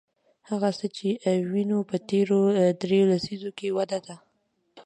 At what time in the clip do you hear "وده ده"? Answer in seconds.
3.77-4.15